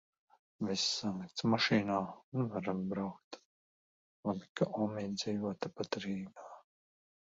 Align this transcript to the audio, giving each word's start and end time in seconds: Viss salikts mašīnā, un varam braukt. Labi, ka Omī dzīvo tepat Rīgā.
Viss 0.67 0.85
salikts 1.01 1.45
mašīnā, 1.53 1.97
un 2.41 2.49
varam 2.55 2.81
braukt. 2.93 3.39
Labi, 4.31 4.49
ka 4.61 4.69
Omī 4.87 5.05
dzīvo 5.13 5.53
tepat 5.67 6.01
Rīgā. 6.07 6.49